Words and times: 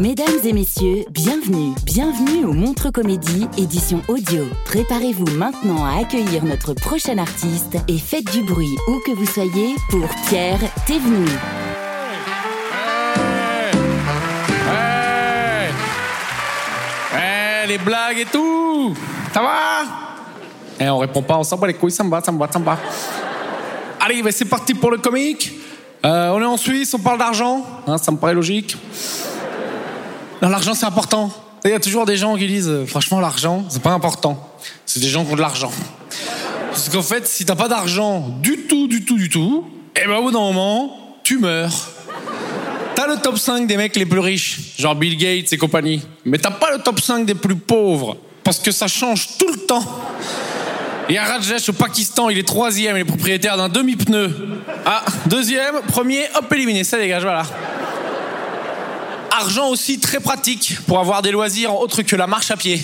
Mesdames 0.00 0.38
et 0.44 0.54
messieurs, 0.54 1.04
bienvenue, 1.10 1.74
bienvenue 1.84 2.46
au 2.46 2.54
Montre 2.54 2.88
Comédie, 2.90 3.46
édition 3.58 4.00
audio. 4.08 4.44
Préparez-vous 4.64 5.26
maintenant 5.36 5.84
à 5.84 6.00
accueillir 6.00 6.42
notre 6.42 6.72
prochain 6.72 7.18
artiste 7.18 7.76
et 7.86 7.98
faites 7.98 8.24
du 8.32 8.42
bruit 8.42 8.78
où 8.88 8.98
que 9.04 9.10
vous 9.10 9.26
soyez 9.26 9.74
pour 9.90 10.08
Pierre 10.26 10.58
Thévenu. 10.86 11.26
Ouais 14.66 15.68
Ouais, 17.12 17.66
les 17.68 17.76
blagues 17.76 18.20
et 18.20 18.24
tout 18.32 18.94
Ça 19.34 19.42
va? 19.42 19.82
Eh, 20.80 20.88
on 20.88 20.96
répond 20.96 21.20
pas, 21.20 21.36
on 21.36 21.44
s'en 21.44 21.58
bat 21.58 21.66
les 21.66 21.74
couilles, 21.74 21.92
ça 21.92 22.04
me 22.04 22.10
va, 22.10 22.22
ça 22.22 22.32
me 22.32 22.38
va, 22.38 22.50
ça 22.50 22.58
me 22.58 22.64
va. 22.64 22.78
Allez, 24.00 24.22
bah, 24.22 24.32
c'est 24.32 24.46
parti 24.46 24.72
pour 24.72 24.92
le 24.92 24.96
comique. 24.96 25.52
Euh, 26.06 26.30
on 26.30 26.40
est 26.40 26.46
en 26.46 26.56
Suisse, 26.56 26.94
on 26.94 27.00
parle 27.00 27.18
d'argent, 27.18 27.66
hein, 27.86 27.98
ça 27.98 28.10
me 28.10 28.16
paraît 28.16 28.32
logique. 28.32 28.78
L'argent 30.42 30.74
c'est 30.74 30.86
important. 30.86 31.30
Il 31.64 31.70
y 31.70 31.74
a 31.74 31.80
toujours 31.80 32.06
des 32.06 32.16
gens 32.16 32.36
qui 32.36 32.46
disent, 32.46 32.68
euh, 32.68 32.86
franchement, 32.86 33.20
l'argent, 33.20 33.64
c'est 33.68 33.82
pas 33.82 33.90
important. 33.90 34.50
C'est 34.86 35.00
des 35.00 35.08
gens 35.08 35.24
qui 35.24 35.32
ont 35.32 35.36
de 35.36 35.40
l'argent. 35.40 35.70
Parce 36.70 36.88
qu'en 36.88 37.02
fait, 37.02 37.26
si 37.26 37.44
t'as 37.44 37.54
pas 37.54 37.68
d'argent 37.68 38.28
du 38.40 38.62
tout, 38.62 38.88
du 38.88 39.04
tout, 39.04 39.18
du 39.18 39.28
tout, 39.28 39.68
eh 40.02 40.06
ben 40.06 40.16
au 40.16 40.22
bout 40.22 40.30
d'un 40.30 40.38
moment, 40.38 41.18
tu 41.22 41.38
meurs. 41.38 41.90
T'as 42.94 43.06
le 43.06 43.16
top 43.16 43.38
5 43.38 43.66
des 43.66 43.76
mecs 43.76 43.96
les 43.96 44.06
plus 44.06 44.20
riches, 44.20 44.60
genre 44.78 44.94
Bill 44.94 45.16
Gates 45.16 45.52
et 45.52 45.58
compagnie. 45.58 46.02
Mais 46.24 46.38
t'as 46.38 46.50
pas 46.50 46.70
le 46.70 46.82
top 46.82 47.00
5 47.00 47.26
des 47.26 47.34
plus 47.34 47.56
pauvres, 47.56 48.16
parce 48.42 48.58
que 48.58 48.70
ça 48.70 48.88
change 48.88 49.36
tout 49.38 49.48
le 49.48 49.58
temps. 49.66 49.84
Et 51.10 51.18
à 51.18 51.24
Rajesh 51.24 51.68
au 51.68 51.72
Pakistan, 51.72 52.30
il 52.30 52.38
est 52.38 52.46
troisième, 52.46 52.96
il 52.96 53.00
est 53.00 53.04
propriétaire 53.04 53.56
d'un 53.56 53.68
demi-pneu. 53.68 54.60
Ah, 54.86 55.04
deuxième, 55.26 55.80
premier, 55.88 56.22
hop, 56.36 56.52
éliminé, 56.52 56.84
ça 56.84 56.98
dégage, 56.98 57.22
voilà. 57.22 57.42
Argent 59.30 59.68
aussi 59.68 59.98
très 60.00 60.20
pratique 60.20 60.76
pour 60.86 60.98
avoir 60.98 61.22
des 61.22 61.30
loisirs 61.30 61.74
autres 61.74 62.02
que 62.02 62.16
la 62.16 62.26
marche 62.26 62.50
à 62.50 62.56
pied. 62.56 62.80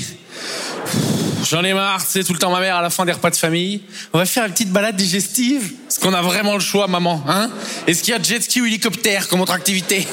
J'en 1.48 1.62
ai 1.62 1.74
marre, 1.74 2.00
c'est 2.00 2.24
tout 2.24 2.32
le 2.32 2.38
temps 2.38 2.50
ma 2.50 2.60
mère 2.60 2.76
à 2.76 2.82
la 2.82 2.90
fin 2.90 3.04
des 3.04 3.12
repas 3.12 3.30
de 3.30 3.36
famille. 3.36 3.82
On 4.12 4.18
va 4.18 4.26
faire 4.26 4.44
une 4.46 4.52
petite 4.52 4.72
balade 4.72 4.96
digestive. 4.96 5.72
Est-ce 5.88 6.00
qu'on 6.00 6.12
a 6.12 6.22
vraiment 6.22 6.54
le 6.54 6.60
choix, 6.60 6.88
maman 6.88 7.22
hein 7.28 7.50
Est-ce 7.86 8.02
qu'il 8.02 8.12
y 8.14 8.16
a 8.16 8.22
jet 8.22 8.40
ski 8.42 8.60
ou 8.60 8.66
hélicoptère 8.66 9.28
comme 9.28 9.40
autre 9.40 9.52
activité? 9.52 10.06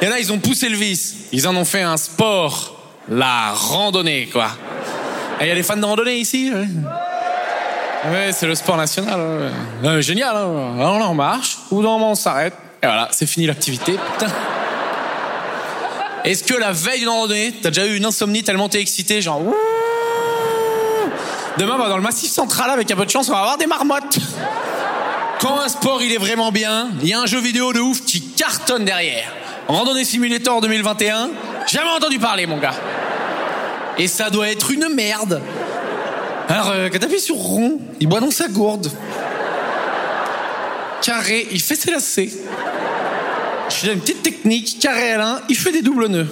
Et 0.00 0.06
là, 0.06 0.18
ils 0.20 0.32
ont 0.32 0.38
poussé 0.38 0.68
le 0.68 0.76
vice. 0.76 1.14
Ils 1.32 1.46
en 1.46 1.54
ont 1.56 1.64
fait 1.64 1.82
un 1.82 1.96
sport. 1.96 2.74
La 3.10 3.52
randonnée, 3.52 4.28
quoi. 4.30 4.48
Et 5.40 5.44
il 5.44 5.48
y 5.48 5.50
a 5.50 5.54
des 5.54 5.62
fans 5.62 5.76
de 5.76 5.84
randonnée 5.84 6.16
ici 6.16 6.52
Ouais, 8.10 8.30
c'est 8.32 8.46
le 8.46 8.54
sport 8.54 8.76
national. 8.76 9.50
génial. 10.00 10.36
Hein 10.36 10.74
Alors 10.78 10.98
là, 10.98 11.08
on 11.08 11.14
marche. 11.14 11.58
D'un 11.70 11.76
moment, 11.82 12.12
on 12.12 12.14
s'arrête. 12.14 12.54
Et 12.82 12.86
voilà, 12.86 13.08
c'est 13.12 13.26
fini 13.26 13.46
l'activité. 13.46 13.98
Putain. 14.12 14.32
Est-ce 16.24 16.44
que 16.44 16.54
la 16.54 16.72
veille 16.72 17.00
d'une 17.00 17.08
randonnée, 17.08 17.54
t'as 17.62 17.70
déjà 17.70 17.86
eu 17.86 17.96
une 17.96 18.04
insomnie 18.04 18.42
tellement 18.42 18.68
t'es 18.68 18.80
excité, 18.80 19.22
genre. 19.22 19.42
Demain, 21.56 21.78
bah, 21.78 21.88
dans 21.88 21.96
le 21.96 22.02
massif 22.02 22.30
central, 22.30 22.70
avec 22.70 22.90
un 22.90 22.96
peu 22.96 23.04
de 23.04 23.10
chance, 23.10 23.28
on 23.28 23.32
va 23.32 23.38
avoir 23.38 23.58
des 23.58 23.66
marmottes. 23.66 24.18
Quand 25.40 25.60
un 25.60 25.68
sport 25.68 26.02
il 26.02 26.12
est 26.12 26.18
vraiment 26.18 26.50
bien, 26.50 26.88
il 27.02 27.08
y 27.08 27.12
a 27.12 27.20
un 27.20 27.26
jeu 27.26 27.40
vidéo 27.40 27.72
de 27.72 27.80
ouf 27.80 28.04
qui 28.04 28.20
cartonne 28.20 28.84
derrière. 28.84 29.32
Randonnée 29.68 30.04
Simulator 30.04 30.60
2021, 30.60 31.30
jamais 31.66 31.90
entendu 31.90 32.18
parler, 32.18 32.46
mon 32.46 32.58
gars. 32.58 32.74
Et 33.98 34.08
ça 34.08 34.30
doit 34.30 34.48
être 34.48 34.70
une 34.70 34.88
merde. 34.88 35.40
Alors, 36.48 36.70
euh, 36.70 36.88
quand 36.90 36.98
t'appuies 36.98 37.20
sur 37.20 37.36
rond, 37.36 37.78
il 38.00 38.08
boit 38.08 38.20
dans 38.20 38.30
sa 38.30 38.48
gourde. 38.48 38.90
Carré, 41.02 41.46
il 41.50 41.60
fait 41.60 41.74
ses 41.74 41.90
lacets. 41.90 42.30
Je 43.68 43.86
donne 43.86 43.94
une 43.94 44.00
petite 44.00 44.22
technique, 44.22 44.78
carré 44.80 45.12
à 45.12 45.18
l'un, 45.18 45.40
il 45.48 45.56
fait 45.56 45.72
des 45.72 45.82
doubles 45.82 46.06
nœuds. 46.06 46.26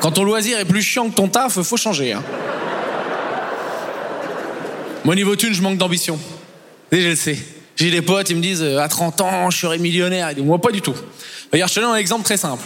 Quand 0.00 0.12
ton 0.12 0.24
loisir 0.24 0.58
est 0.58 0.64
plus 0.64 0.82
chiant 0.82 1.08
que 1.08 1.14
ton 1.14 1.28
taf, 1.28 1.60
faut 1.60 1.76
changer. 1.76 2.12
Hein. 2.12 2.22
Moi, 5.04 5.14
niveau 5.14 5.36
thune, 5.36 5.52
je 5.52 5.62
manque 5.62 5.78
d'ambition. 5.78 6.18
Et 6.92 7.00
je 7.00 7.08
le 7.08 7.16
sais. 7.16 7.38
J'ai 7.76 7.90
des 7.90 8.02
potes, 8.02 8.30
ils 8.30 8.36
me 8.36 8.42
disent, 8.42 8.62
euh, 8.62 8.78
à 8.78 8.88
30 8.88 9.20
ans, 9.20 9.50
je 9.50 9.58
serai 9.58 9.78
millionnaire. 9.78 10.34
Disent, 10.34 10.44
moi, 10.44 10.60
pas 10.60 10.70
du 10.70 10.80
tout. 10.80 10.94
Regarde, 11.52 11.70
je 11.70 11.76
te 11.76 11.80
donne 11.80 11.90
un 11.90 11.96
exemple 11.96 12.24
très 12.24 12.36
simple. 12.36 12.64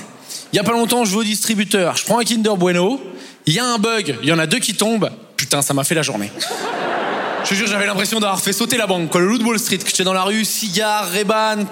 Il 0.53 0.57
y 0.57 0.59
a 0.59 0.65
pas 0.65 0.73
longtemps, 0.73 1.05
je 1.05 1.11
vais 1.11 1.19
au 1.19 1.25
distributeur, 1.25 1.97
je 1.97 2.05
prends 2.05 2.19
un 2.19 2.25
Kinder 2.25 2.57
Bueno, 2.57 3.01
il 3.47 3.55
y 3.55 3.59
a 3.59 3.65
un 3.65 3.79
bug, 3.79 4.17
il 4.23 4.29
y 4.29 4.33
en 4.33 4.39
a 4.39 4.47
deux 4.47 4.59
qui 4.59 4.75
tombent. 4.75 5.11
Putain, 5.37 5.63
ça 5.63 5.75
m'a 5.75 5.85
fait 5.85 5.95
la 5.95 6.03
journée. 6.03 6.31
Je 7.45 7.51
te 7.51 7.55
jure, 7.55 7.67
j'avais 7.67 7.87
l'impression 7.87 8.21
d'avoir 8.21 8.41
fait 8.41 8.53
sauter 8.53 8.77
la 8.77 8.87
banque, 8.87 9.11
quoi, 9.11 9.21
le 9.21 9.27
loup 9.27 9.39
de 9.39 9.45
Wall 9.45 9.59
Street, 9.59 9.79
que 9.79 9.89
j'étais 9.89 10.05
dans 10.05 10.13
la 10.13 10.23
rue, 10.23 10.45
cigare, 10.45 11.11
Reban. 11.11 11.65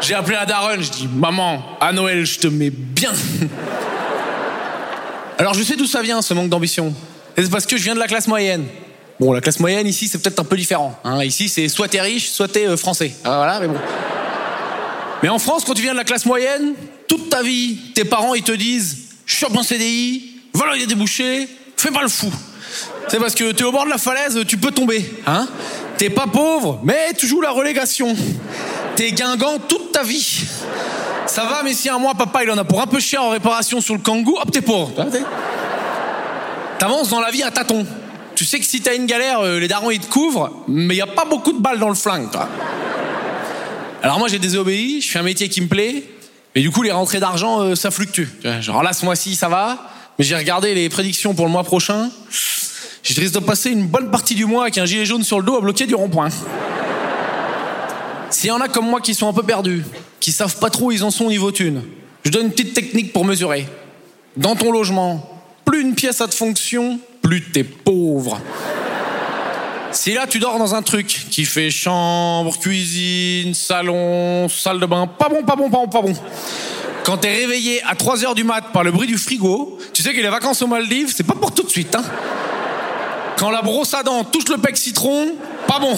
J'ai 0.00 0.14
appelé 0.14 0.36
la 0.36 0.46
daronne, 0.46 0.82
je 0.82 0.90
dis, 0.90 1.08
maman, 1.12 1.62
à 1.80 1.92
Noël, 1.92 2.24
je 2.24 2.38
te 2.38 2.46
mets 2.46 2.70
bien. 2.70 3.12
Alors 5.38 5.54
je 5.54 5.62
sais 5.62 5.76
d'où 5.76 5.86
ça 5.86 6.02
vient, 6.02 6.22
ce 6.22 6.34
manque 6.34 6.48
d'ambition. 6.48 6.94
C'est 7.36 7.50
parce 7.50 7.66
que 7.66 7.76
je 7.76 7.82
viens 7.84 7.94
de 7.94 7.98
la 8.00 8.06
classe 8.06 8.26
moyenne. 8.26 8.66
Bon, 9.18 9.32
la 9.32 9.40
classe 9.40 9.60
moyenne, 9.60 9.86
ici, 9.86 10.08
c'est 10.08 10.18
peut-être 10.18 10.40
un 10.40 10.44
peu 10.44 10.56
différent. 10.56 10.98
hein. 11.04 11.22
Ici, 11.24 11.48
c'est 11.48 11.68
soit 11.68 11.88
t'es 11.88 12.00
riche, 12.00 12.30
soit 12.30 12.48
t'es 12.48 12.66
euh, 12.66 12.76
français. 12.76 13.12
Ah, 13.24 13.36
voilà, 13.36 13.60
mais 13.60 13.68
bon. 13.68 13.76
Mais 15.22 15.28
en 15.28 15.38
France, 15.38 15.64
quand 15.66 15.74
tu 15.74 15.82
viens 15.82 15.92
de 15.92 15.98
la 15.98 16.04
classe 16.04 16.24
moyenne, 16.24 16.72
toute 17.06 17.28
ta 17.28 17.42
vie, 17.42 17.78
tes 17.94 18.04
parents, 18.04 18.34
ils 18.34 18.42
te 18.42 18.52
disent 18.52 18.96
chope 19.26 19.56
un 19.56 19.62
CDI, 19.62 20.30
voilà, 20.54 20.74
il 20.76 20.80
y 20.80 20.84
a 20.84 20.86
des 20.86 20.94
bouchées, 20.94 21.46
fais 21.76 21.90
pas 21.90 22.02
le 22.02 22.08
fou. 22.08 22.32
C'est 23.08 23.18
parce 23.18 23.34
que 23.34 23.52
t'es 23.52 23.64
au 23.64 23.72
bord 23.72 23.84
de 23.84 23.90
la 23.90 23.98
falaise, 23.98 24.38
tu 24.46 24.56
peux 24.56 24.70
tomber. 24.70 25.04
Hein 25.26 25.46
T'es 25.98 26.08
pas 26.10 26.26
pauvre, 26.26 26.80
mais 26.84 27.12
tu 27.16 27.26
joues 27.26 27.40
la 27.40 27.50
relégation. 27.50 28.14
T'es 29.00 29.12
guingant 29.12 29.58
toute 29.66 29.92
ta 29.92 30.02
vie. 30.02 30.44
Ça 31.24 31.44
va, 31.44 31.62
mais 31.64 31.72
si 31.72 31.88
un 31.88 31.98
mois, 31.98 32.12
papa, 32.12 32.44
il 32.44 32.50
en 32.50 32.58
a 32.58 32.64
pour 32.64 32.82
un 32.82 32.86
peu 32.86 33.00
cher 33.00 33.22
en 33.22 33.30
réparation 33.30 33.80
sur 33.80 33.94
le 33.94 34.00
kangou, 34.00 34.36
hop, 34.38 34.50
t'es 34.52 34.60
pauvre. 34.60 34.92
T'avances 36.78 37.08
dans 37.08 37.20
la 37.20 37.30
vie 37.30 37.42
à 37.42 37.50
tâtons. 37.50 37.86
Tu 38.34 38.44
sais 38.44 38.58
que 38.58 38.66
si 38.66 38.82
t'as 38.82 38.94
une 38.94 39.06
galère, 39.06 39.40
euh, 39.40 39.58
les 39.58 39.68
darons, 39.68 39.90
ils 39.90 40.00
te 40.00 40.06
couvrent, 40.06 40.50
mais 40.68 40.96
y 40.96 41.00
a 41.00 41.06
pas 41.06 41.24
beaucoup 41.24 41.54
de 41.54 41.60
balles 41.60 41.78
dans 41.78 41.88
le 41.88 41.94
flingue, 41.94 42.30
toi. 42.30 42.46
Alors 44.02 44.18
moi 44.18 44.28
j'ai 44.28 44.38
désobéi, 44.38 45.00
je 45.00 45.10
fais 45.10 45.18
un 45.18 45.22
métier 45.22 45.48
qui 45.48 45.62
me 45.62 45.68
plaît, 45.68 46.04
et 46.54 46.60
du 46.60 46.70
coup 46.70 46.82
les 46.82 46.92
rentrées 46.92 47.20
d'argent 47.20 47.62
euh, 47.62 47.74
ça 47.74 47.90
fluctue. 47.90 48.26
Genre 48.60 48.82
là 48.82 48.92
ce 48.92 49.06
mois-ci 49.06 49.34
ça 49.34 49.48
va, 49.48 49.78
mais 50.18 50.26
j'ai 50.26 50.36
regardé 50.36 50.74
les 50.74 50.90
prédictions 50.90 51.32
pour 51.32 51.46
le 51.46 51.52
mois 51.52 51.64
prochain. 51.64 52.10
Je 53.02 53.18
risque 53.18 53.32
de 53.32 53.38
passer 53.38 53.70
une 53.70 53.86
bonne 53.86 54.10
partie 54.10 54.34
du 54.34 54.44
mois 54.44 54.64
avec 54.64 54.76
un 54.76 54.84
gilet 54.84 55.06
jaune 55.06 55.24
sur 55.24 55.38
le 55.38 55.46
dos 55.46 55.56
à 55.56 55.62
bloquer 55.62 55.86
du 55.86 55.94
rond-point. 55.94 56.28
S'il 58.40 58.48
y 58.48 58.52
en 58.52 58.60
a 58.62 58.68
comme 58.68 58.88
moi 58.88 59.02
qui 59.02 59.12
sont 59.12 59.28
un 59.28 59.34
peu 59.34 59.42
perdus, 59.42 59.84
qui 60.18 60.32
savent 60.32 60.56
pas 60.56 60.70
trop 60.70 60.86
où 60.86 60.92
ils 60.92 61.04
en 61.04 61.10
sont 61.10 61.26
au 61.26 61.28
niveau 61.28 61.52
thune, 61.52 61.82
je 62.24 62.30
donne 62.30 62.46
une 62.46 62.52
petite 62.52 62.72
technique 62.72 63.12
pour 63.12 63.26
mesurer. 63.26 63.66
Dans 64.34 64.56
ton 64.56 64.72
logement, 64.72 65.42
plus 65.66 65.82
une 65.82 65.94
pièce 65.94 66.22
a 66.22 66.26
de 66.26 66.32
fonction, 66.32 66.98
plus 67.20 67.42
t'es 67.52 67.64
pauvre. 67.64 68.40
Si 69.92 70.14
là 70.14 70.26
tu 70.26 70.38
dors 70.38 70.58
dans 70.58 70.74
un 70.74 70.80
truc 70.80 71.06
qui 71.30 71.44
fait 71.44 71.70
chambre, 71.70 72.58
cuisine, 72.58 73.52
salon, 73.52 74.48
salle 74.48 74.80
de 74.80 74.86
bain, 74.86 75.06
pas 75.06 75.28
bon, 75.28 75.42
pas 75.42 75.54
bon, 75.54 75.68
pas 75.68 75.76
bon, 75.76 75.88
pas 75.88 76.00
bon. 76.00 76.14
Quand 77.04 77.18
t'es 77.18 77.34
réveillé 77.34 77.82
à 77.82 77.94
3h 77.94 78.34
du 78.34 78.44
mat 78.44 78.62
par 78.72 78.84
le 78.84 78.90
bruit 78.90 79.06
du 79.06 79.18
frigo, 79.18 79.78
tu 79.92 80.02
sais 80.02 80.14
que 80.14 80.20
les 80.22 80.30
vacances 80.30 80.62
aux 80.62 80.66
Maldives, 80.66 81.12
c'est 81.14 81.26
pas 81.26 81.34
pour 81.34 81.52
tout 81.52 81.64
de 81.64 81.68
suite, 81.68 81.94
hein. 81.94 82.04
Quand 83.36 83.50
la 83.50 83.60
brosse 83.60 83.92
à 83.92 84.02
dents 84.02 84.24
touche 84.24 84.48
le 84.48 84.56
pec 84.56 84.78
citron, 84.78 85.28
pas 85.66 85.78
bon. 85.78 85.94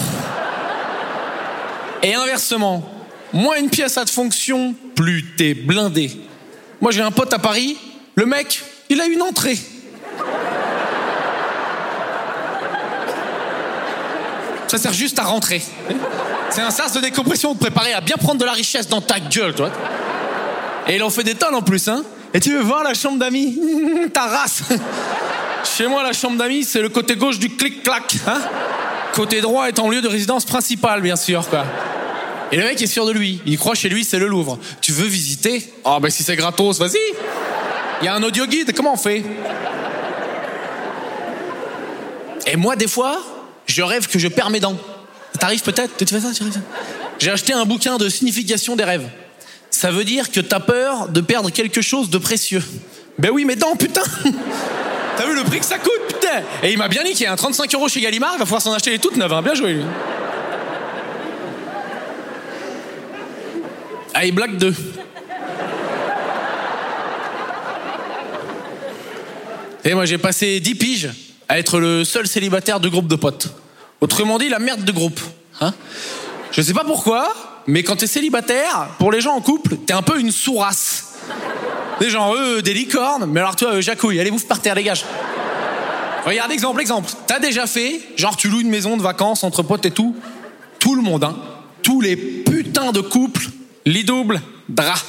Et 2.03 2.13
inversement, 2.13 2.83
moins 3.31 3.55
une 3.55 3.69
pièce 3.69 3.97
a 3.97 4.03
de 4.03 4.09
fonction, 4.09 4.75
plus 4.93 5.23
t'es 5.37 5.53
blindé. 5.53 6.11
Moi 6.81 6.91
j'ai 6.91 7.01
un 7.01 7.11
pote 7.11 7.33
à 7.33 7.39
Paris, 7.39 7.77
le 8.15 8.25
mec, 8.25 8.61
il 8.89 8.99
a 8.99 9.05
une 9.05 9.21
entrée. 9.21 9.57
Ça 14.67 14.77
sert 14.77 14.91
juste 14.91 15.17
à 15.17 15.23
rentrer. 15.23 15.61
C'est 16.49 16.61
un 16.61 16.71
sas 16.71 16.91
de 16.91 16.99
décompression 16.99 17.53
de 17.53 17.59
préparer 17.59 17.93
à 17.93 18.01
bien 18.01 18.17
prendre 18.17 18.39
de 18.39 18.45
la 18.45 18.51
richesse 18.51 18.89
dans 18.89 19.01
ta 19.01 19.19
gueule, 19.19 19.55
toi. 19.55 19.71
Et 20.87 20.95
il 20.95 21.03
en 21.03 21.09
fait 21.09 21.23
des 21.23 21.35
tonnes 21.35 21.55
en 21.55 21.61
plus, 21.61 21.87
hein. 21.87 22.03
Et 22.33 22.39
tu 22.39 22.51
veux 22.51 22.61
voir 22.61 22.83
la 22.83 22.93
chambre 22.93 23.17
d'amis? 23.17 23.59
Ta 24.13 24.23
race 24.23 24.63
Chez 25.63 25.87
moi, 25.87 26.03
la 26.03 26.11
chambre 26.11 26.37
d'amis, 26.37 26.63
c'est 26.63 26.81
le 26.81 26.89
côté 26.89 27.15
gauche 27.15 27.39
du 27.39 27.49
clic-clac, 27.49 28.15
hein 28.27 28.41
Côté 29.13 29.41
droit 29.41 29.67
en 29.79 29.89
lieu 29.89 30.01
de 30.01 30.07
résidence 30.07 30.43
principale, 30.43 31.01
bien 31.01 31.15
sûr, 31.15 31.47
quoi. 31.47 31.65
Et 32.51 32.57
le 32.57 32.63
mec 32.63 32.81
est 32.81 32.87
sûr 32.87 33.05
de 33.05 33.11
lui. 33.11 33.41
Il 33.45 33.57
croit 33.57 33.75
chez 33.75 33.89
lui, 33.89 34.03
c'est 34.03 34.17
le 34.17 34.27
Louvre. 34.27 34.57
Tu 34.81 34.91
veux 34.91 35.07
visiter? 35.07 35.71
Ah, 35.85 35.99
ben 36.01 36.09
si 36.09 36.23
c'est 36.23 36.35
gratos, 36.35 36.79
vas-y 36.79 36.97
Il 38.01 38.05
y 38.05 38.07
a 38.07 38.15
un 38.15 38.23
audio 38.23 38.45
guide, 38.47 38.73
comment 38.75 38.93
on 38.93 38.97
fait? 38.97 39.23
Et 42.47 42.55
moi, 42.55 42.75
des 42.75 42.87
fois, 42.87 43.19
je 43.67 43.81
rêve 43.83 44.07
que 44.07 44.17
je 44.19 44.27
perds 44.27 44.49
mes 44.49 44.59
dents. 44.59 44.77
T'arrives 45.39 45.63
peut-être? 45.63 45.95
Tu 45.97 46.05
fais 46.05 46.19
ça? 46.19 46.29
J'ai 47.19 47.31
acheté 47.31 47.53
un 47.53 47.65
bouquin 47.65 47.97
de 47.97 48.09
signification 48.09 48.75
des 48.75 48.83
rêves. 48.83 49.07
Ça 49.69 49.91
veut 49.91 50.03
dire 50.03 50.31
que 50.31 50.39
t'as 50.39 50.59
peur 50.59 51.07
de 51.09 51.21
perdre 51.21 51.51
quelque 51.51 51.81
chose 51.81 52.09
de 52.09 52.17
précieux. 52.17 52.63
Ben 53.19 53.31
oui, 53.31 53.45
mes 53.45 53.55
dents, 53.55 53.75
putain 53.75 54.03
T'as 55.17 55.27
vu 55.27 55.35
le 55.35 55.43
prix 55.43 55.59
que 55.59 55.65
ça 55.65 55.77
coûte, 55.77 56.01
putain 56.07 56.41
Et 56.63 56.71
il 56.71 56.77
m'a 56.77 56.87
bien 56.87 57.03
niqué, 57.03 57.27
un 57.27 57.35
35 57.35 57.73
euros 57.75 57.87
chez 57.87 58.01
Gallimard, 58.01 58.31
il 58.35 58.39
va 58.39 58.45
pouvoir 58.45 58.61
s'en 58.61 58.73
acheter 58.73 58.91
les 58.91 58.99
toutes 58.99 59.17
neuves, 59.17 59.33
hein. 59.33 59.41
bien 59.41 59.53
joué 59.53 59.73
lui. 59.73 59.83
Allez, 64.13 64.31
blague 64.31 64.57
2. 64.57 64.73
Et 69.85 69.93
moi 69.93 70.05
j'ai 70.05 70.17
passé 70.17 70.59
10 70.59 70.75
piges 70.75 71.09
à 71.49 71.59
être 71.59 71.79
le 71.79 72.03
seul 72.05 72.27
célibataire 72.27 72.79
du 72.79 72.89
groupe 72.89 73.07
de 73.07 73.15
potes. 73.15 73.49
Autrement 74.01 74.37
dit, 74.37 74.49
la 74.49 74.59
merde 74.59 74.83
de 74.83 74.91
groupe. 74.91 75.19
Hein 75.61 75.73
Je 76.51 76.61
sais 76.61 76.73
pas 76.73 76.83
pourquoi, 76.83 77.33
mais 77.67 77.83
quand 77.83 77.97
t'es 77.97 78.07
célibataire, 78.07 78.89
pour 78.99 79.11
les 79.11 79.21
gens 79.21 79.33
en 79.33 79.41
couple, 79.41 79.77
t'es 79.85 79.93
un 79.93 80.01
peu 80.01 80.19
une 80.19 80.31
sourasse. 80.31 81.15
Des 81.99 82.09
gens, 82.09 82.33
eux, 82.35 82.61
des 82.61 82.73
licornes, 82.73 83.25
mais 83.25 83.39
alors 83.39 83.55
toi, 83.55 83.75
euh, 83.75 83.81
jacouille, 83.81 84.19
allez 84.19 84.31
bouffe 84.31 84.47
par 84.47 84.59
terre, 84.59 84.75
dégage. 84.75 85.05
Regarde, 86.25 86.51
exemple, 86.51 86.81
exemple. 86.81 87.11
T'as 87.27 87.39
déjà 87.39 87.67
fait, 87.67 88.01
genre 88.15 88.35
tu 88.37 88.47
loues 88.49 88.61
une 88.61 88.69
maison 88.69 88.97
de 88.97 89.01
vacances 89.01 89.43
entre 89.43 89.61
potes 89.63 89.85
et 89.85 89.91
tout, 89.91 90.15
tout 90.79 90.95
le 90.95 91.01
monde, 91.01 91.23
hein, 91.23 91.35
tous 91.81 92.01
les 92.01 92.15
putains 92.15 92.91
de 92.91 93.01
couples, 93.01 93.47
lit 93.85 94.03
double, 94.03 94.41
drap. 94.69 94.99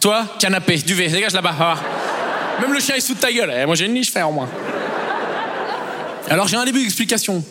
Toi, 0.00 0.26
canapé, 0.38 0.76
duvet, 0.78 1.08
dégage 1.08 1.32
là-bas. 1.32 1.54
Même 2.60 2.72
le 2.72 2.80
chien 2.80 2.96
est 2.96 3.00
sous 3.00 3.14
ta 3.14 3.32
gueule. 3.32 3.52
Eh, 3.56 3.64
moi 3.64 3.74
j'ai 3.74 3.86
une 3.86 3.94
niche 3.94 4.10
frère 4.10 4.28
au 4.28 4.32
moins. 4.32 4.48
Alors 6.28 6.48
j'ai 6.48 6.56
un 6.56 6.64
début 6.64 6.82
d'explication. 6.82 7.42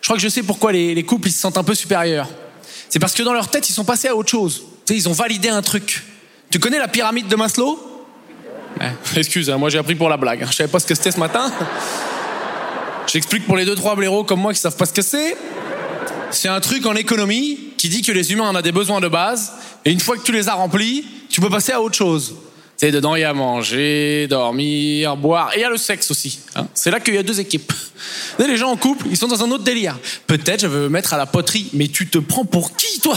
Je 0.00 0.06
crois 0.06 0.16
que 0.16 0.22
je 0.22 0.28
sais 0.28 0.42
pourquoi 0.42 0.72
les, 0.72 0.94
les 0.94 1.02
couples 1.04 1.28
ils 1.28 1.32
se 1.32 1.40
sentent 1.40 1.58
un 1.58 1.64
peu 1.64 1.74
supérieurs. 1.74 2.28
C'est 2.88 2.98
parce 2.98 3.14
que 3.14 3.22
dans 3.22 3.34
leur 3.34 3.48
tête 3.48 3.68
ils 3.68 3.72
sont 3.72 3.84
passés 3.84 4.08
à 4.08 4.16
autre 4.16 4.30
chose. 4.30 4.62
Tu 4.86 4.94
sais, 4.94 4.98
ils 4.98 5.08
ont 5.08 5.12
validé 5.12 5.48
un 5.48 5.60
truc. 5.60 6.02
Tu 6.50 6.58
connais 6.58 6.78
la 6.78 6.88
pyramide 6.88 7.28
de 7.28 7.36
Maslow? 7.36 7.78
Eh, 8.80 9.18
Excuse, 9.18 9.50
hein, 9.50 9.58
moi 9.58 9.70
j'ai 9.70 9.78
appris 9.78 9.94
pour 9.94 10.08
la 10.08 10.16
blague. 10.16 10.46
Je 10.50 10.54
savais 10.54 10.70
pas 10.70 10.78
ce 10.78 10.86
que 10.86 10.94
c'était 10.94 11.10
ce 11.12 11.18
matin. 11.20 11.52
J'explique 13.06 13.46
pour 13.46 13.56
les 13.56 13.64
deux 13.64 13.74
trois 13.74 13.96
blaireaux 13.96 14.24
comme 14.24 14.40
moi 14.40 14.52
qui 14.52 14.60
savent 14.60 14.76
pas 14.76 14.86
ce 14.86 14.92
que 14.92 15.02
c'est. 15.02 15.36
C'est 16.30 16.48
un 16.48 16.60
truc 16.60 16.84
en 16.84 16.94
économie 16.94 17.58
qui 17.78 17.88
dit 17.88 18.02
que 18.02 18.12
les 18.12 18.32
humains 18.32 18.48
en 18.50 18.56
ont 18.56 18.60
des 18.60 18.72
besoins 18.72 19.00
de 19.00 19.08
base 19.08 19.52
et 19.84 19.90
une 19.90 20.00
fois 20.00 20.16
que 20.16 20.22
tu 20.22 20.32
les 20.32 20.48
as 20.48 20.54
remplis, 20.54 21.06
tu 21.30 21.40
peux 21.40 21.48
passer 21.48 21.72
à 21.72 21.80
autre 21.80 21.96
chose. 21.96 22.34
Tu 22.78 22.90
dedans 22.92 23.16
il 23.16 23.22
y 23.22 23.24
a 23.24 23.32
manger, 23.32 24.26
dormir, 24.28 25.16
boire 25.16 25.50
et 25.54 25.58
il 25.58 25.62
y 25.62 25.64
a 25.64 25.70
le 25.70 25.76
sexe 25.78 26.10
aussi. 26.10 26.40
hein. 26.54 26.68
C'est 26.74 26.90
là 26.90 27.00
qu'il 27.00 27.14
y 27.14 27.18
a 27.18 27.22
deux 27.22 27.40
équipes. 27.40 27.72
Savez, 28.36 28.50
Les 28.50 28.56
gens 28.56 28.70
en 28.70 28.76
couple, 28.76 29.06
ils 29.10 29.16
sont 29.16 29.26
dans 29.26 29.42
un 29.42 29.50
autre 29.50 29.64
délire. 29.64 29.98
Peut-être 30.26 30.60
je 30.60 30.66
veux 30.68 30.82
me 30.82 30.88
mettre 30.88 31.14
à 31.14 31.16
la 31.16 31.26
poterie, 31.26 31.70
mais 31.72 31.88
tu 31.88 32.08
te 32.08 32.18
prends 32.18 32.44
pour 32.44 32.76
qui 32.76 33.00
toi? 33.00 33.16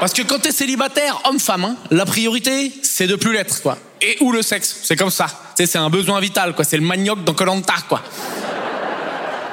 Parce 0.00 0.12
que 0.12 0.22
quand 0.22 0.38
t'es 0.38 0.52
célibataire, 0.52 1.22
homme-femme, 1.24 1.64
hein, 1.64 1.76
la 1.90 2.04
priorité, 2.04 2.72
c'est 2.82 3.06
de 3.06 3.16
plus 3.16 3.32
l'être, 3.32 3.62
quoi. 3.62 3.78
Et 4.00 4.16
ou 4.20 4.32
le 4.32 4.42
sexe, 4.42 4.80
c'est 4.82 4.96
comme 4.96 5.10
ça. 5.10 5.26
Tu 5.26 5.64
sais, 5.64 5.66
c'est 5.66 5.78
un 5.78 5.90
besoin 5.90 6.20
vital, 6.20 6.54
quoi. 6.54 6.64
C'est 6.64 6.76
le 6.76 6.84
manioc 6.84 7.24
dans 7.24 7.34
Colanta, 7.34 7.74
quoi. 7.88 8.02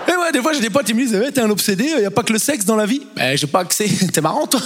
Et 0.08 0.12
ouais, 0.12 0.32
des 0.32 0.42
fois, 0.42 0.54
j'ai 0.54 0.60
des 0.60 0.70
potes, 0.70 0.90
ils 0.90 0.96
me 0.96 1.06
disent, 1.06 1.16
ouais, 1.16 1.32
t'es 1.32 1.42
un 1.42 1.50
obsédé, 1.50 1.86
y 1.86 2.06
a 2.06 2.12
pas 2.12 2.24
que 2.24 2.34
le 2.34 2.40
sexe 2.40 2.66
dans 2.66 2.76
la 2.76 2.86
vie. 2.86 3.02
Ben, 3.16 3.38
j'ai 3.38 3.48
pas 3.48 3.60
accès. 3.60 3.88
T'es 4.14 4.22
marrant, 4.22 4.48
toi. 4.48 4.60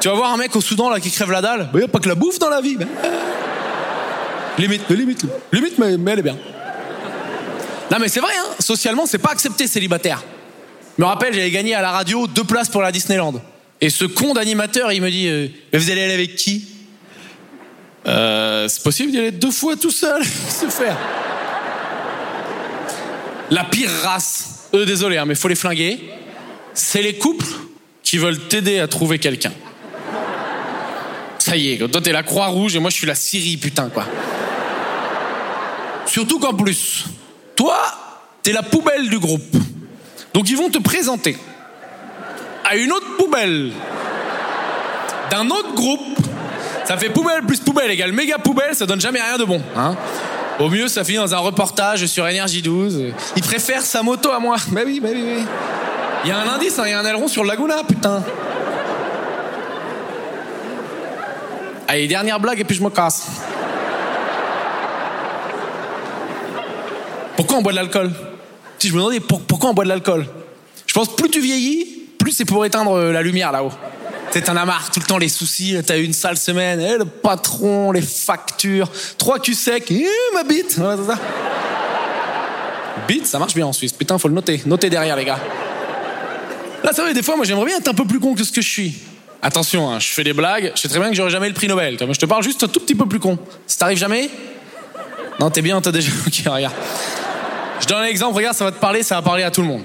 Tu 0.00 0.08
vas 0.08 0.14
voir 0.14 0.32
un 0.32 0.36
mec 0.36 0.54
au 0.54 0.60
Soudan, 0.60 0.90
là, 0.90 1.00
qui 1.00 1.10
crève 1.10 1.30
la 1.30 1.40
dalle. 1.40 1.70
Ben, 1.72 1.80
y 1.80 1.84
a 1.84 1.88
pas 1.88 1.98
que 1.98 2.08
la 2.08 2.14
bouffe 2.14 2.38
dans 2.38 2.50
la 2.50 2.60
vie. 2.60 2.76
Ben, 2.76 2.88
euh, 3.04 3.28
Limite, 4.58 4.82
mais 4.90 4.96
limite, 4.96 5.24
limite, 5.52 5.78
mais, 5.78 5.96
mais 5.96 6.10
elle 6.10 6.18
est 6.18 6.22
bien. 6.22 6.36
Non, 7.90 7.98
mais 8.00 8.08
c'est 8.08 8.20
vrai, 8.20 8.32
hein. 8.36 8.54
Socialement, 8.58 9.06
c'est 9.06 9.18
pas 9.18 9.30
accepté, 9.30 9.68
célibataire. 9.68 10.22
Je 10.98 11.02
me 11.02 11.06
rappelle, 11.06 11.32
j'avais 11.32 11.50
gagné 11.50 11.74
à 11.74 11.80
la 11.80 11.92
radio 11.92 12.26
deux 12.26 12.42
places 12.42 12.68
pour 12.68 12.82
la 12.82 12.90
Disneyland. 12.90 13.40
Et 13.80 13.88
ce 13.88 14.04
con 14.04 14.34
d'animateur, 14.34 14.90
il 14.92 15.00
me 15.00 15.10
dit 15.10 15.28
euh, 15.28 15.46
Mais 15.72 15.78
vous 15.78 15.90
allez 15.90 16.02
aller 16.02 16.14
avec 16.14 16.34
qui? 16.34 16.66
Euh, 18.08 18.68
C'est 18.68 18.82
possible 18.82 19.12
d'y 19.12 19.18
aller 19.18 19.30
deux 19.30 19.50
fois 19.50 19.76
tout 19.76 19.90
seul 19.90 20.24
Se 20.48 20.66
faire. 20.66 20.96
La 23.50 23.64
pire 23.64 23.90
race, 24.02 24.68
eux, 24.74 24.84
désolé, 24.84 25.16
hein, 25.16 25.24
mais 25.24 25.34
faut 25.34 25.48
les 25.48 25.54
flinguer, 25.54 25.98
c'est 26.74 27.00
les 27.00 27.16
couples 27.16 27.46
qui 28.02 28.18
veulent 28.18 28.38
t'aider 28.48 28.78
à 28.78 28.88
trouver 28.88 29.18
quelqu'un. 29.18 29.52
Ça 31.38 31.56
y 31.56 31.72
est, 31.72 31.88
toi 31.88 32.00
t'es 32.02 32.12
la 32.12 32.22
Croix-Rouge 32.22 32.76
et 32.76 32.78
moi 32.78 32.90
je 32.90 32.96
suis 32.96 33.06
la 33.06 33.14
Syrie, 33.14 33.56
putain, 33.56 33.88
quoi. 33.88 34.04
Surtout 36.04 36.38
qu'en 36.38 36.54
plus, 36.54 37.04
toi, 37.56 37.78
t'es 38.42 38.52
la 38.52 38.62
poubelle 38.62 39.08
du 39.08 39.18
groupe. 39.18 39.56
Donc 40.34 40.48
ils 40.50 40.56
vont 40.56 40.70
te 40.70 40.78
présenter 40.78 41.36
à 42.64 42.76
une 42.76 42.92
autre 42.92 43.16
poubelle 43.16 43.72
d'un 45.30 45.48
autre 45.48 45.74
groupe. 45.74 46.27
Ça 46.88 46.96
fait 46.96 47.10
poubelle 47.10 47.42
plus 47.46 47.60
poubelle 47.60 47.90
égale 47.90 48.12
méga 48.12 48.38
poubelle, 48.38 48.74
ça 48.74 48.86
donne 48.86 48.98
jamais 49.00 49.20
rien 49.20 49.36
de 49.36 49.44
bon. 49.44 49.60
Hein 49.76 49.94
Au 50.58 50.70
mieux, 50.70 50.88
ça 50.88 51.04
finit 51.04 51.18
dans 51.18 51.34
un 51.34 51.38
reportage 51.38 52.06
sur 52.06 52.26
Énergie 52.26 52.62
12. 52.62 53.12
Il 53.36 53.42
préfère 53.42 53.82
sa 53.82 54.02
moto 54.02 54.30
à 54.32 54.38
moi. 54.38 54.56
Bah 54.68 54.80
oui, 54.86 54.98
bah 54.98 55.10
oui, 55.12 55.22
oui. 55.36 55.42
Il 56.24 56.30
y 56.30 56.32
a 56.32 56.38
un 56.38 56.48
indice, 56.48 56.78
hein, 56.78 56.84
il 56.86 56.90
y 56.92 56.94
a 56.94 56.98
un 56.98 57.04
aileron 57.04 57.28
sur 57.28 57.42
le 57.42 57.50
Laguna, 57.50 57.82
putain. 57.86 58.22
Allez, 61.88 62.08
dernière 62.08 62.40
blague 62.40 62.58
et 62.60 62.64
puis 62.64 62.74
je 62.76 62.82
me 62.82 62.88
casse. 62.88 63.26
Pourquoi 67.36 67.58
on 67.58 67.62
boit 67.62 67.72
de 67.72 67.76
l'alcool? 67.76 68.10
Si 68.78 68.88
je 68.88 68.94
me 68.94 68.98
demandais 68.98 69.20
pour- 69.20 69.42
pourquoi 69.42 69.68
on 69.68 69.74
boit 69.74 69.84
de 69.84 69.90
l'alcool, 69.90 70.24
je 70.86 70.94
pense 70.94 71.14
plus 71.14 71.28
tu 71.28 71.40
vieillis, 71.40 72.04
plus 72.18 72.32
c'est 72.32 72.44
pour 72.46 72.64
éteindre 72.64 72.92
euh, 72.96 73.12
la 73.12 73.20
lumière 73.20 73.52
là-haut. 73.52 73.72
T'en 74.32 74.56
as 74.56 74.64
marre, 74.64 74.90
tout 74.92 75.00
le 75.00 75.06
temps 75.06 75.18
les 75.18 75.28
soucis, 75.28 75.76
t'as 75.84 75.98
eu 75.98 76.04
une 76.04 76.12
sale 76.12 76.36
semaine, 76.36 76.80
eh, 76.80 76.98
le 76.98 77.04
patron, 77.04 77.90
les 77.90 78.02
factures, 78.02 78.90
trois 79.16 79.40
culs 79.40 79.54
secs, 79.54 79.92
ma 80.32 80.44
bite. 80.44 80.72
Ça. 80.72 81.18
Bite, 83.08 83.26
ça 83.26 83.38
marche 83.38 83.54
bien 83.54 83.66
en 83.66 83.72
Suisse, 83.72 83.92
putain, 83.92 84.16
faut 84.18 84.28
le 84.28 84.34
noter. 84.34 84.62
Notez 84.66 84.90
derrière, 84.90 85.16
les 85.16 85.24
gars. 85.24 85.40
Là, 86.84 86.90
c'est 86.92 87.02
vrai, 87.02 87.14
des 87.14 87.22
fois, 87.22 87.36
moi, 87.36 87.44
j'aimerais 87.44 87.66
bien 87.66 87.78
être 87.78 87.88
un 87.88 87.94
peu 87.94 88.04
plus 88.04 88.20
con 88.20 88.34
que 88.34 88.44
ce 88.44 88.52
que 88.52 88.60
je 88.60 88.68
suis. 88.68 88.94
Attention, 89.42 89.90
hein, 89.90 89.98
je 89.98 90.08
fais 90.08 90.24
des 90.24 90.32
blagues, 90.32 90.72
je 90.74 90.80
sais 90.80 90.88
très 90.88 90.98
bien 90.98 91.10
que 91.10 91.14
j'aurai 91.14 91.30
jamais 91.30 91.48
le 91.48 91.54
prix 91.54 91.68
Nobel. 91.68 91.96
mais 92.00 92.14
je 92.14 92.18
te 92.18 92.26
parle 92.26 92.42
juste 92.42 92.62
un 92.62 92.68
tout 92.68 92.80
petit 92.80 92.94
peu 92.94 93.06
plus 93.06 93.20
con. 93.20 93.38
Ça 93.66 93.78
t'arrive 93.80 93.98
jamais? 93.98 94.30
Non, 95.40 95.50
t'es 95.50 95.62
bien, 95.62 95.80
t'as 95.80 95.92
déjà. 95.92 96.10
Ok, 96.26 96.42
regarde. 96.46 96.74
Je 97.80 97.86
donne 97.86 97.98
un 97.98 98.04
exemple, 98.04 98.36
regarde, 98.36 98.56
ça 98.56 98.64
va 98.64 98.72
te 98.72 98.80
parler, 98.80 99.02
ça 99.02 99.16
va 99.16 99.22
parler 99.22 99.44
à 99.44 99.50
tout 99.50 99.62
le 99.62 99.68
monde. 99.68 99.82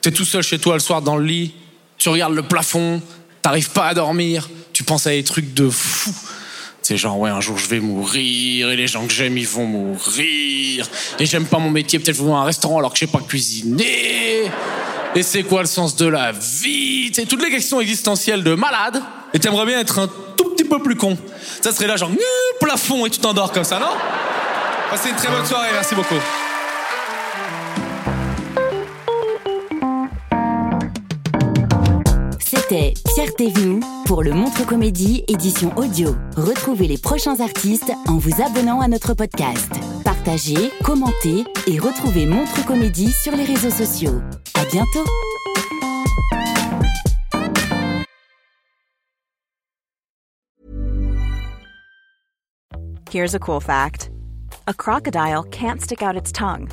T'es 0.00 0.10
tout 0.10 0.24
seul 0.24 0.42
chez 0.42 0.58
toi 0.58 0.74
le 0.74 0.80
soir 0.80 1.02
dans 1.02 1.16
le 1.16 1.24
lit, 1.24 1.54
tu 1.98 2.08
regardes 2.08 2.34
le 2.34 2.42
plafond, 2.42 3.00
t'arrives 3.42 3.70
pas 3.70 3.88
à 3.88 3.94
dormir, 3.94 4.48
tu 4.72 4.84
penses 4.84 5.06
à 5.06 5.10
des 5.10 5.24
trucs 5.24 5.54
de 5.54 5.68
fou. 5.68 6.14
C'est 6.82 6.96
genre, 6.96 7.18
ouais, 7.18 7.30
un 7.30 7.40
jour 7.40 7.58
je 7.58 7.68
vais 7.68 7.80
mourir, 7.80 8.70
et 8.70 8.76
les 8.76 8.86
gens 8.86 9.06
que 9.06 9.12
j'aime, 9.12 9.36
ils 9.36 9.46
vont 9.46 9.66
mourir. 9.66 10.88
Et 11.18 11.26
j'aime 11.26 11.44
pas 11.44 11.58
mon 11.58 11.70
métier, 11.70 11.98
peut-être 11.98 12.16
je 12.16 12.22
vais 12.22 12.28
dans 12.28 12.36
un 12.36 12.44
restaurant 12.44 12.78
alors 12.78 12.92
que 12.92 12.98
je 12.98 13.04
sais 13.04 13.12
pas 13.12 13.20
cuisiner. 13.20 14.50
Et 15.14 15.22
c'est 15.22 15.42
quoi 15.42 15.60
le 15.60 15.66
sens 15.66 15.96
de 15.96 16.06
la 16.06 16.32
vie? 16.32 17.12
C'est 17.12 17.26
toutes 17.26 17.42
les 17.42 17.50
questions 17.50 17.80
existentielles 17.80 18.42
de 18.44 18.54
malade. 18.54 19.02
Et 19.34 19.38
t'aimerais 19.38 19.66
bien 19.66 19.80
être 19.80 19.98
un 19.98 20.08
tout 20.36 20.50
petit 20.50 20.64
peu 20.64 20.82
plus 20.82 20.96
con. 20.96 21.16
Ça 21.60 21.72
serait 21.72 21.86
là, 21.86 21.96
genre, 21.96 22.10
Gnou, 22.10 22.18
plafond, 22.60 23.06
et 23.06 23.10
tu 23.10 23.18
t'endors 23.18 23.52
comme 23.52 23.64
ça, 23.64 23.78
non? 23.78 23.86
Passez 24.90 25.10
une 25.10 25.16
très 25.16 25.28
bonne 25.28 25.46
soirée, 25.46 25.68
merci 25.72 25.94
beaucoup. 25.94 26.14
C'était 32.40 32.94
Pierre 33.20 33.34
Thévenoud 33.34 33.84
pour 34.06 34.22
le 34.22 34.32
Montre 34.32 34.64
Comédie 34.64 35.24
édition 35.28 35.76
audio. 35.76 36.16
Retrouvez 36.38 36.86
les 36.86 36.96
prochains 36.96 37.40
artistes 37.40 37.92
en 38.08 38.16
vous 38.16 38.40
abonnant 38.40 38.80
à 38.80 38.88
notre 38.88 39.12
podcast. 39.12 39.70
Partagez 40.06 40.70
commentez 40.82 41.44
et 41.66 41.78
retrouvez 41.78 42.24
Montre 42.24 42.64
Comédie 42.64 43.12
sur 43.12 43.36
les 43.36 43.44
réseaux 43.44 43.68
sociaux. 43.68 44.22
À 44.54 44.64
bientôt! 44.72 45.04
Here's 53.10 53.34
a 53.34 53.38
cool 53.38 53.60
fact 53.60 54.08
a 54.66 54.72
crocodile 54.72 55.42
can't 55.50 55.82
stick 55.82 56.00
out 56.00 56.16
its 56.16 56.32
tongue. 56.32 56.70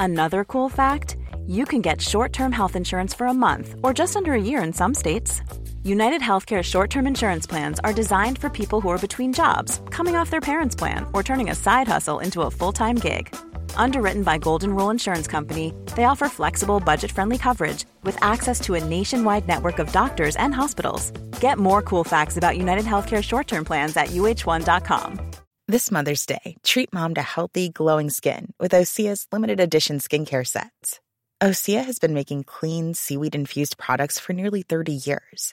Another 0.00 0.44
cool 0.44 0.68
fact 0.68 1.16
you 1.46 1.64
can 1.64 1.82
get 1.82 2.00
short 2.00 2.32
term 2.32 2.50
health 2.50 2.74
insurance 2.74 3.14
for 3.14 3.28
a 3.28 3.32
month 3.32 3.76
or 3.84 3.92
just 3.94 4.16
under 4.16 4.32
a 4.32 4.40
year 4.40 4.60
in 4.60 4.72
some 4.72 4.92
states. 4.92 5.40
United 5.86 6.22
Healthcare 6.22 6.62
short 6.62 6.88
term 6.88 7.06
insurance 7.06 7.46
plans 7.46 7.78
are 7.80 7.92
designed 7.92 8.38
for 8.38 8.48
people 8.48 8.80
who 8.80 8.88
are 8.88 8.98
between 8.98 9.34
jobs, 9.34 9.82
coming 9.90 10.16
off 10.16 10.30
their 10.30 10.40
parents' 10.40 10.74
plan, 10.74 11.06
or 11.12 11.22
turning 11.22 11.50
a 11.50 11.54
side 11.54 11.86
hustle 11.86 12.20
into 12.20 12.40
a 12.40 12.50
full 12.50 12.72
time 12.72 12.96
gig. 12.96 13.28
Underwritten 13.76 14.22
by 14.22 14.38
Golden 14.38 14.74
Rule 14.74 14.88
Insurance 14.88 15.26
Company, 15.26 15.74
they 15.94 16.04
offer 16.04 16.26
flexible, 16.26 16.80
budget 16.80 17.12
friendly 17.12 17.36
coverage 17.36 17.84
with 18.02 18.16
access 18.22 18.60
to 18.60 18.74
a 18.76 18.84
nationwide 18.84 19.46
network 19.46 19.78
of 19.78 19.92
doctors 19.92 20.36
and 20.36 20.54
hospitals. 20.54 21.10
Get 21.38 21.58
more 21.58 21.82
cool 21.82 22.02
facts 22.02 22.38
about 22.38 22.56
United 22.56 22.86
Healthcare 22.86 23.22
short 23.22 23.46
term 23.46 23.66
plans 23.66 23.94
at 23.94 24.08
uh1.com. 24.08 25.20
This 25.68 25.90
Mother's 25.90 26.24
Day, 26.24 26.56
treat 26.62 26.94
mom 26.94 27.14
to 27.14 27.22
healthy, 27.22 27.68
glowing 27.68 28.08
skin 28.08 28.54
with 28.58 28.72
Osea's 28.72 29.26
limited 29.30 29.60
edition 29.60 29.98
skincare 29.98 30.46
sets. 30.46 31.00
Osea 31.42 31.84
has 31.84 31.98
been 31.98 32.14
making 32.14 32.44
clean, 32.44 32.94
seaweed 32.94 33.34
infused 33.34 33.76
products 33.76 34.18
for 34.18 34.32
nearly 34.32 34.62
30 34.62 34.92
years. 34.92 35.52